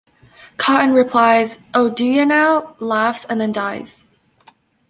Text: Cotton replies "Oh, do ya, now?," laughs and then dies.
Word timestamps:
Cotton 0.57 0.93
replies 0.93 1.59
"Oh, 1.75 1.87
do 1.87 2.03
ya, 2.03 2.23
now?," 2.25 2.75
laughs 2.79 3.23
and 3.25 3.39
then 3.39 3.51
dies. 3.51 4.03